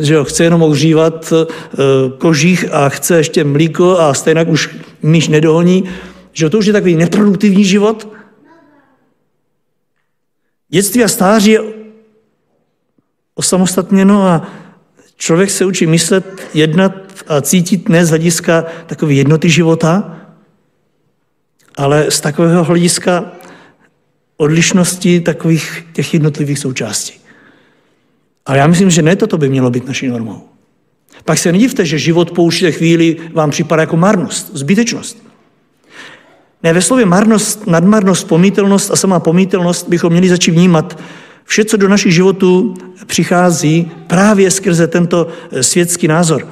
[0.00, 1.46] že jo, chce jenom ohřívat eh,
[2.18, 4.70] kožích a chce ještě mlíko a stejně už
[5.02, 5.84] myš nedohoní.
[6.32, 8.08] Že to už je takový neproduktivní život.
[10.68, 11.81] Dětství a stáří je
[13.34, 14.46] osamostatněno a
[15.16, 16.92] člověk se učí myslet, jednat
[17.28, 20.16] a cítit ne z hlediska takové jednoty života,
[21.76, 23.32] ale z takového hlediska
[24.36, 27.20] odlišnosti takových těch jednotlivých součástí.
[28.46, 30.42] Ale já myslím, že ne toto by mělo být naší normou.
[31.24, 35.22] Pak se nedivte, že život po určité chvíli vám připadá jako marnost, zbytečnost.
[36.62, 40.98] Ne, ve slově marnost, nadmarnost, pomítelnost a sama pomítelnost bychom měli začít vnímat
[41.44, 42.74] vše, co do našich životů
[43.06, 46.48] přichází právě skrze tento eh, světský názor.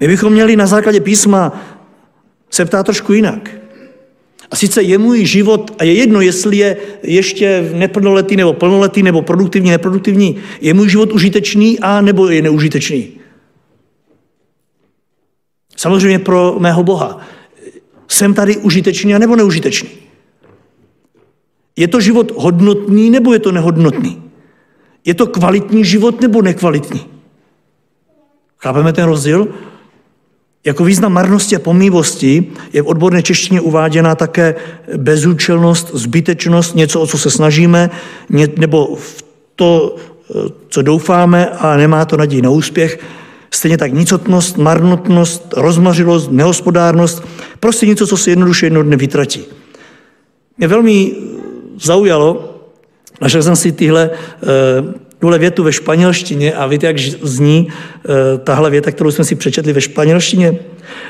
[0.00, 1.64] My bychom měli na základě písma
[2.50, 3.50] se ptát trošku jinak.
[4.50, 9.22] A sice je můj život, a je jedno, jestli je ještě neplnoletý nebo plnoletý nebo
[9.22, 13.08] produktivní, neproduktivní, je můj život užitečný a nebo je neužitečný.
[15.76, 17.20] Samozřejmě pro mého Boha.
[18.08, 19.88] Jsem tady užitečný a nebo neužitečný?
[21.76, 24.22] Je to život hodnotný nebo je to nehodnotný?
[25.04, 27.00] Je to kvalitní život nebo nekvalitní?
[28.58, 29.48] Chápeme ten rozdíl?
[30.64, 34.54] Jako význam marnosti a pomývosti je v odborné češtině uváděna také
[34.96, 37.90] bezúčelnost, zbytečnost, něco, o co se snažíme,
[38.56, 39.24] nebo v
[39.56, 39.96] to,
[40.68, 42.98] co doufáme a nemá to naději na úspěch.
[43.50, 47.22] Stejně tak nicotnost, marnotnost, rozmařilost, nehospodárnost,
[47.60, 49.44] prostě něco, co se jednoduše jedno dne vytratí.
[50.58, 51.16] Mě velmi
[51.76, 52.60] zaujalo,
[53.20, 58.70] našel jsem si tyhle eh, tuhle větu ve španělštině a víte, jak zní e, tahle
[58.70, 60.58] věta, kterou jsme si přečetli ve španělštině?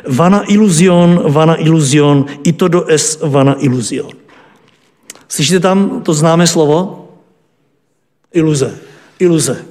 [0.06, 4.10] Vana iluzion, vana iluzion, i to do es vana iluzion.
[5.28, 7.08] Slyšíte tam to známé slovo?
[8.32, 8.78] Iluze.
[9.18, 9.66] Iluze.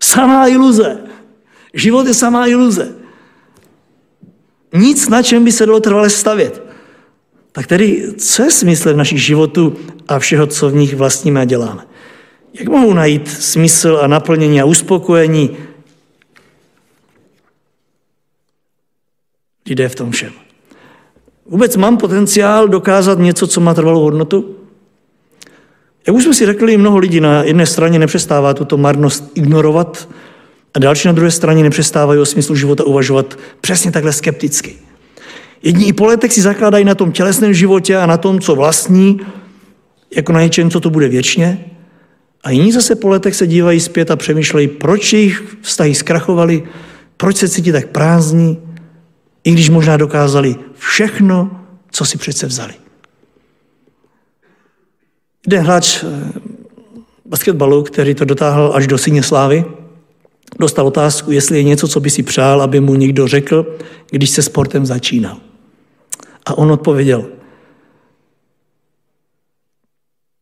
[0.00, 0.98] Samá iluze.
[1.74, 2.92] Život je samá iluze.
[4.72, 6.62] Nic, na čem by se dalo trvale stavět.
[7.52, 9.76] Tak tedy, co je smysl v našich životů
[10.08, 11.86] a všeho, co v nich vlastníme a děláme?
[12.52, 15.56] Jak mohou najít smysl a naplnění a uspokojení
[19.68, 20.32] lidé v tom všem?
[21.46, 24.56] Vůbec mám potenciál dokázat něco, co má trvalou hodnotu?
[26.06, 30.08] Jak už jsme si řekli, mnoho lidí na jedné straně nepřestává tuto marnost ignorovat
[30.74, 34.78] a další na druhé straně nepřestávají o smyslu života uvažovat přesně takhle skepticky.
[35.62, 39.20] Jedni i po letech si zakládají na tom tělesném životě a na tom, co vlastní,
[40.16, 41.64] jako na něčem, co to bude věčně.
[42.44, 46.62] A jiní zase po letech se dívají zpět a přemýšlejí, proč jejich vztahy zkrachovaly,
[47.16, 48.58] proč se cítí tak prázdní,
[49.44, 52.74] i když možná dokázali všechno, co si přece vzali.
[55.46, 56.32] Jeden hráč eh,
[57.26, 59.64] basketbalu, který to dotáhl až do syně slávy,
[60.60, 63.76] dostal otázku, jestli je něco, co by si přál, aby mu někdo řekl,
[64.10, 65.36] když se sportem začínal.
[66.46, 67.26] A on odpověděl,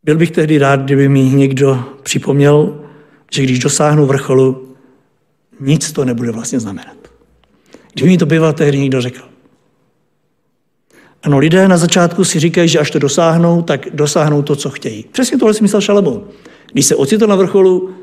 [0.03, 2.85] byl bych tehdy rád, kdyby mi někdo připomněl,
[3.33, 4.77] že když dosáhnu vrcholu,
[5.61, 6.97] nic to nebude vlastně znamenat.
[7.93, 9.21] Kdyby mi to býval tehdy někdo řekl.
[11.23, 15.05] Ano, lidé na začátku si říkají, že až to dosáhnou, tak dosáhnou to, co chtějí.
[15.13, 16.25] Přesně tohle si myslel Šalamón.
[16.73, 17.95] Když se ocitl na vrcholu,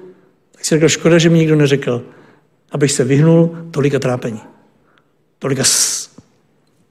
[0.52, 2.04] tak si řekl, škoda, že mi nikdo neřekl,
[2.72, 4.42] abych se vyhnul tolika trápení.
[5.40, 5.64] Tolika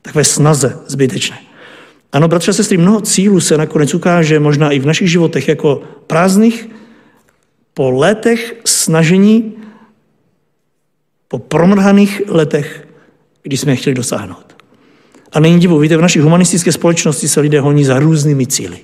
[0.06, 0.08] s...
[0.08, 1.38] takové snaze zbytečné.
[2.12, 5.82] Ano, bratře a sestry, mnoho cílů se nakonec ukáže možná i v našich životech jako
[6.06, 6.68] prázdných
[7.74, 9.54] po letech snažení,
[11.28, 12.88] po promrhaných letech,
[13.42, 14.56] kdy jsme je chtěli dosáhnout.
[15.32, 18.78] A není divu, víte, v naší humanistické společnosti se lidé honí za různými cíly.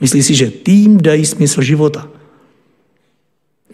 [0.00, 2.08] Myslí si, že tým dají smysl života.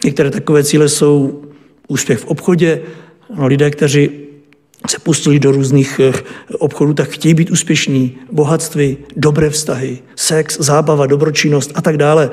[0.03, 1.43] Některé takové cíle jsou
[1.87, 2.81] úspěch v obchodě,
[3.37, 4.24] no, lidé, kteří
[4.87, 6.13] se pustili do různých eh,
[6.59, 12.31] obchodů, tak chtějí být úspěšní, bohatství, dobré vztahy, sex, zábava, dobročinnost a tak dále.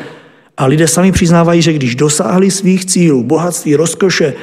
[0.57, 4.35] A lidé sami přiznávají, že když dosáhli svých cílů, bohatství, rozkoše,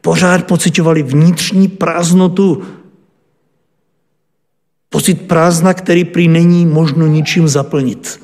[0.00, 2.62] pořád pocitovali vnitřní prázdnotu.
[4.90, 8.20] Pocit prázdna, který prý není možno ničím zaplnit.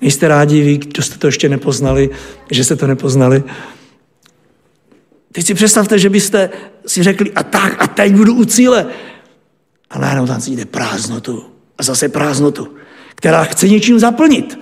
[0.00, 2.10] Nejste rádi vy, kdo jste to ještě nepoznali,
[2.50, 3.42] že jste to nepoznali,
[5.32, 6.50] Teď si představte, že byste
[6.88, 8.86] si řekli, a tak, a teď budu u cíle.
[9.90, 11.44] A najednou tam cítíte prázdnotu.
[11.78, 12.68] A zase prázdnotu,
[13.14, 14.58] která chce něčím zaplnit.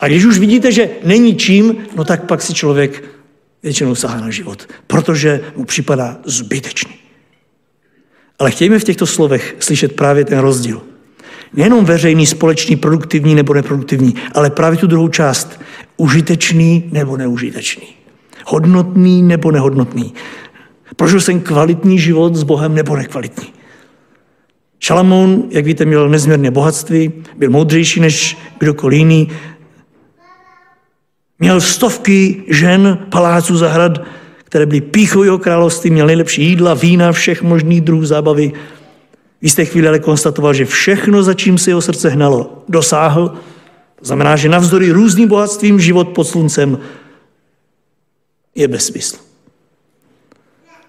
[0.00, 3.04] A když už vidíte, že není čím, no tak pak si člověk
[3.62, 6.94] většinou sahá na život, protože mu připadá zbytečný.
[8.38, 10.82] Ale chtějme v těchto slovech slyšet právě ten rozdíl.
[11.52, 15.60] Nejenom veřejný, společný, produktivní nebo neproduktivní, ale právě tu druhou část.
[15.96, 17.86] Užitečný nebo neužitečný.
[18.46, 20.14] Hodnotný nebo nehodnotný.
[20.96, 23.46] Prožil jsem kvalitní život s Bohem nebo nekvalitní.
[24.78, 29.28] Šalamón, jak víte, měl nezměrné bohatství, byl moudřejší než kdokoliv jiný,
[31.40, 34.00] Měl stovky žen, paláců, zahrad,
[34.44, 38.52] které byly píchou jeho království, měl nejlepší jídla, vína, všech možných druhů zábavy.
[39.40, 43.28] V jisté chvíli ale konstatoval, že všechno, za čím se jeho srdce hnalo, dosáhl.
[43.96, 46.78] To znamená, že navzdory různým bohatstvím život pod sluncem
[48.54, 49.29] je bez smyslu.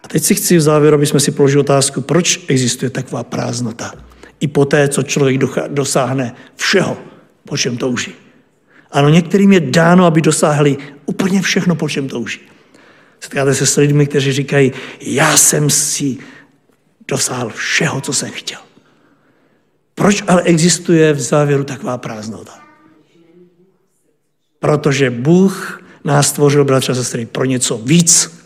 [0.03, 3.93] A teď si chci v závěru, aby jsme si položili otázku, proč existuje taková prázdnota.
[4.39, 5.37] I po té, co člověk
[5.67, 6.97] dosáhne všeho,
[7.45, 8.13] po čem touží.
[8.91, 12.39] Ano, některým je dáno, aby dosáhli úplně všechno, po čem touží.
[13.19, 14.71] Setkáte se s lidmi, kteří říkají,
[15.01, 16.17] já jsem si
[17.07, 18.59] dosáhl všeho, co jsem chtěl.
[19.95, 22.59] Proč ale existuje v závěru taková prázdnota?
[24.59, 28.40] Protože Bůh nás stvořil, bratře a sestry, pro něco víc.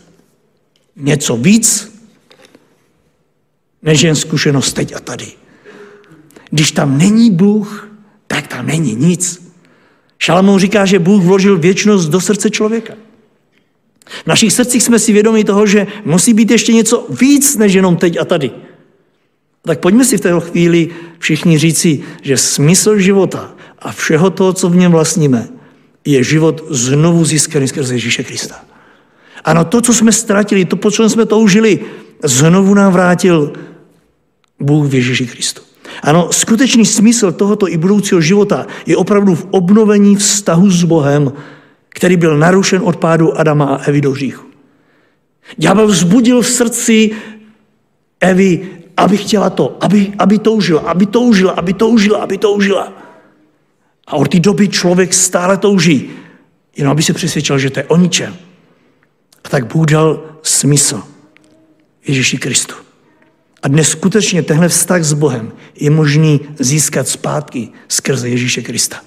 [0.96, 1.92] Něco víc,
[3.82, 5.26] než jen zkušenost teď a tady.
[6.50, 7.90] Když tam není Bůh,
[8.26, 9.52] tak tam není nic.
[10.18, 12.94] Šalamón říká, že Bůh vložil věčnost do srdce člověka.
[14.06, 17.96] V našich srdcích jsme si vědomi toho, že musí být ještě něco víc než jenom
[17.96, 18.50] teď a tady.
[19.62, 24.68] Tak pojďme si v této chvíli všichni říci, že smysl života a všeho toho, co
[24.68, 25.48] v něm vlastníme,
[26.04, 28.64] je život znovu získaný skrze Ježíše Krista.
[29.46, 31.80] Ano, to, co jsme ztratili, to, po čem jsme toužili,
[32.24, 33.52] znovu nám vrátil
[34.60, 35.62] Bůh v Ježíši Kristu.
[36.02, 41.32] Ano, skutečný smysl tohoto i budoucího života je opravdu v obnovení vztahu s Bohem,
[41.88, 44.46] který byl narušen od pádu Adama a Evy do hříchu.
[45.56, 47.10] Ďábel vzbudil v srdci
[48.20, 52.92] Evy, aby chtěla to, aby, aby toužila, aby toužila, aby toužila, aby toužila.
[54.06, 56.10] A od té doby člověk stále touží,
[56.76, 58.36] jenom aby se přesvědčil, že to je o ničem.
[59.46, 61.02] A tak Bůh dal smysl
[62.06, 62.74] Ježíši Kristu.
[63.62, 69.00] A dnes skutečně tenhle vztah s Bohem je možný získat zpátky skrze Ježíše Krista.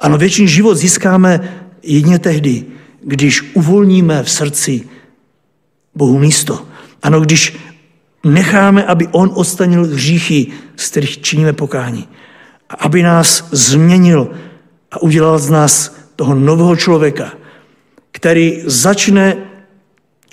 [0.00, 2.64] Ano, věčný život získáme jedině tehdy,
[3.04, 4.88] když uvolníme v srdci
[5.94, 6.68] Bohu místo.
[7.02, 7.56] Ano, když
[8.24, 10.46] necháme, aby On odstanil hříchy,
[10.76, 12.08] z kterých činíme pokání.
[12.68, 14.30] A aby nás změnil
[14.90, 17.32] a udělal z nás toho nového člověka,
[18.12, 19.36] který začne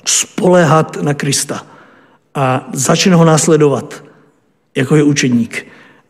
[0.06, 1.68] spoléhat na Krista
[2.36, 4.04] a začne ho následovat
[4.76, 5.68] jako je učedník.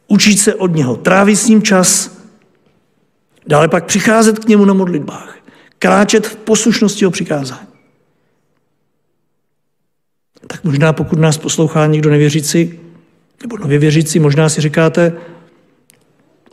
[0.07, 2.17] Učit se od něho, trávit s ním čas,
[3.47, 5.37] dále pak přicházet k němu na modlitbách,
[5.79, 7.67] kráčet v poslušnosti o přikázání.
[10.47, 12.79] Tak možná pokud nás poslouchá někdo nevěřící,
[13.41, 15.13] nebo nově věřící, možná si říkáte,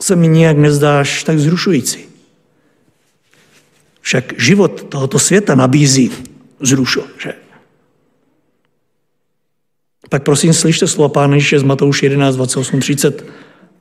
[0.01, 2.12] se mi nijak nezdáš tak zrušující.
[4.03, 6.11] Však život tohoto světa nabízí
[6.59, 7.33] zrušo, že?
[10.09, 13.25] Tak prosím, slyšte slova Pána Ježíše z Matouš 11, 28, 30.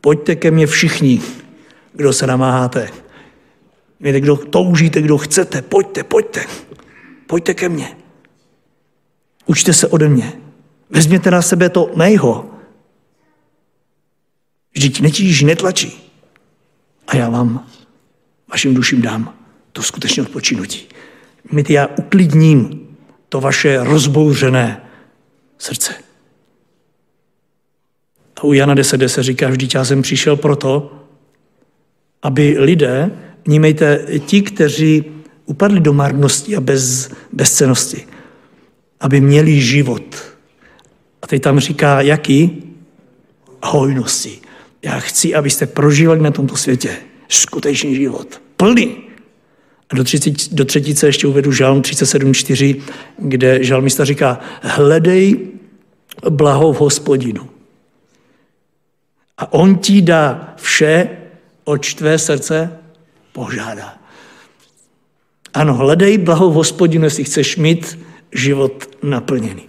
[0.01, 1.23] Pojďte ke mně všichni,
[1.93, 2.91] kdo se namáháte.
[4.01, 6.45] Víte, kdo toužíte, kdo chcete, pojďte, pojďte.
[7.27, 7.97] Pojďte ke mně.
[9.47, 10.33] Učte se ode mě.
[10.91, 12.51] Vezměte na sebe to mého.
[14.75, 16.13] Vždyť netíží, netlačí.
[17.07, 17.67] A já vám,
[18.49, 19.42] vašim duším dám
[19.73, 20.89] to skutečně odpočinutí.
[21.53, 22.89] My já uklidním
[23.29, 24.83] to vaše rozbouřené
[25.59, 25.95] srdce.
[28.37, 30.93] A u Jana 10, 10 říká, vždyť já jsem přišel proto,
[32.23, 33.11] aby lidé,
[33.47, 35.05] vnímejte, ti, kteří
[35.47, 38.07] upadli do marnosti a bez, bezcenosti,
[39.01, 40.17] aby měli život.
[41.23, 42.63] A teď tam říká, jaký?
[43.63, 44.41] Hojnosti.
[44.83, 46.97] Já chci, abyste prožívali na tomto světě
[47.29, 48.43] skutečný život.
[48.57, 49.12] Plný.
[49.93, 52.83] A do, 30, do třetice ještě uvedu žalm 37.4,
[53.19, 55.39] kde žalmista říká, hledej
[56.31, 57.49] blaho v hospodinu
[59.43, 61.09] a on ti dá vše,
[61.65, 62.79] oč tvé srdce
[63.33, 63.99] požádá.
[65.55, 67.99] Ano, hledej blaho v hospodinu, jestli chceš mít
[68.33, 69.63] život naplněný.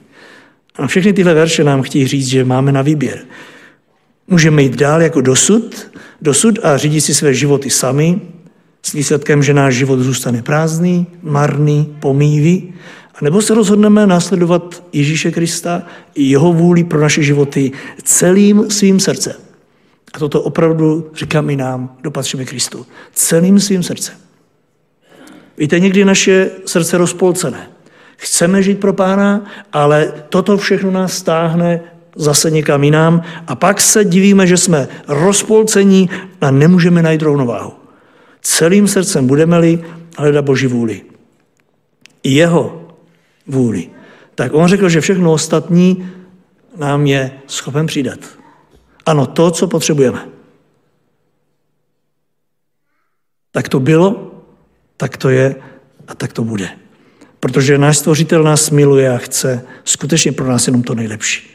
[0.75, 3.25] A všechny tyhle verše nám chtějí říct, že máme na výběr.
[4.27, 8.21] Můžeme jít dál jako dosud, dosud a řídit si své životy sami,
[8.85, 12.73] s výsledkem, že náš život zůstane prázdný, marný, pomývý,
[13.21, 15.83] nebo se rozhodneme následovat Ježíše Krista
[16.15, 17.71] i jeho vůli pro naše životy
[18.03, 19.35] celým svým srdcem.
[20.13, 22.85] A toto opravdu říkám i nám, kdo patříme Kristu.
[23.13, 24.15] Celým svým srdcem.
[25.57, 27.69] Víte, někdy naše srdce rozpolcené.
[28.17, 31.81] Chceme žít pro pána, ale toto všechno nás stáhne
[32.15, 36.09] zase někam jinam a pak se divíme, že jsme rozpolcení
[36.41, 37.82] a nemůžeme najít rovnováhu.
[38.43, 39.83] Celým srdcem budeme-li
[40.17, 41.01] hledat Boží vůli.
[42.23, 42.87] Jeho
[43.47, 43.89] vůli.
[44.35, 46.11] Tak on řekl, že všechno ostatní
[46.77, 48.19] nám je schopen přidat.
[49.05, 50.27] Ano, to, co potřebujeme.
[53.51, 54.33] Tak to bylo
[55.03, 55.55] tak to je
[56.07, 56.69] a tak to bude.
[57.39, 61.49] Protože náš stvořitel nás miluje a chce skutečně pro nás jenom to nejlepší.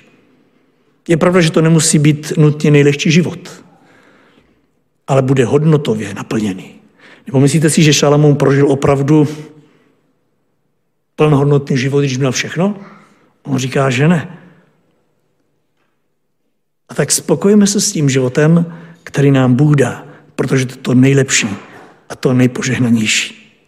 [1.08, 3.64] Je pravda, že to nemusí být nutně nejlehčí život,
[5.06, 6.77] ale bude hodnotově naplněný.
[7.28, 9.28] Nebo myslíte si, že Šalamón prožil opravdu
[11.16, 12.76] plnohodnotný život, když měl všechno?
[13.42, 14.38] On říká, že ne.
[16.88, 20.94] A tak spokojíme se s tím životem, který nám Bůh dá, protože to je to
[20.94, 21.48] nejlepší
[22.08, 23.60] a to nejpožehnanější.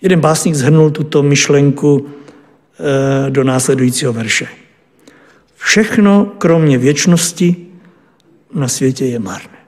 [0.00, 4.48] Jeden básník zhrnul tuto myšlenku eh, do následujícího verše.
[5.56, 7.66] Všechno, kromě věčnosti,
[8.54, 9.58] na světě je marné.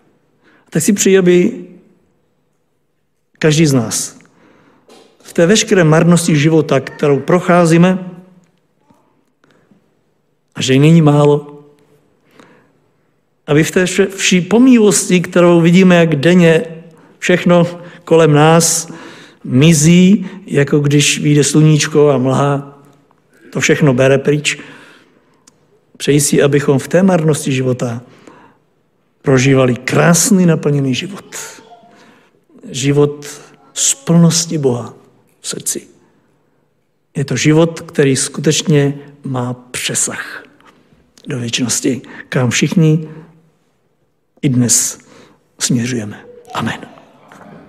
[0.70, 1.65] Tak si přeji, aby
[3.38, 4.16] každý z nás
[5.26, 7.98] v té veškeré marnosti života, kterou procházíme,
[10.54, 11.64] a že není málo,
[13.46, 16.64] aby v té vší pomílosti, kterou vidíme, jak denně
[17.18, 17.66] všechno
[18.04, 18.92] kolem nás
[19.44, 22.82] mizí, jako když vyjde sluníčko a mlha,
[23.52, 24.58] to všechno bere pryč.
[25.96, 28.02] Přeji si, abychom v té marnosti života
[29.22, 31.36] prožívali krásný naplněný život.
[32.68, 33.26] Život
[33.74, 34.94] z plnosti Boha
[35.40, 35.88] v srdci.
[37.16, 40.44] Je to život, který skutečně má přesah
[41.26, 43.08] do věčnosti, kam všichni
[44.42, 44.98] i dnes
[45.58, 46.24] směřujeme.
[46.54, 46.95] Amen.